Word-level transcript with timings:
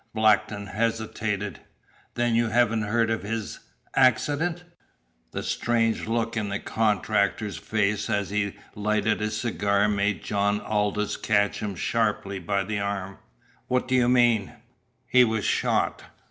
Blackton 0.15 0.65
hesitated. 0.65 1.59
"Then 2.15 2.33
you 2.33 2.47
haven't 2.47 2.81
heard 2.81 3.11
of 3.11 3.21
his 3.21 3.59
accident?" 3.95 4.63
The 5.29 5.43
strange 5.43 6.07
look 6.07 6.35
in 6.35 6.49
the 6.49 6.57
contractor's 6.57 7.57
face 7.59 8.09
as 8.09 8.31
he 8.31 8.55
lighted 8.73 9.21
a 9.21 9.29
cigar 9.29 9.87
made 9.87 10.23
John 10.23 10.59
Aldous 10.59 11.17
catch 11.17 11.59
him 11.59 11.75
sharply 11.75 12.39
by 12.39 12.63
the 12.63 12.79
arm. 12.79 13.19
"What 13.67 13.87
do 13.87 13.93
you 13.93 14.09
mean?" 14.09 14.53
"He 15.07 15.23
was 15.23 15.45
shot. 15.45 16.05